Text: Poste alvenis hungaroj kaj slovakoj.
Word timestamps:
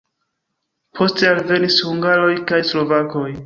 Poste 1.01 1.29
alvenis 1.33 1.79
hungaroj 1.91 2.33
kaj 2.53 2.65
slovakoj. 2.75 3.31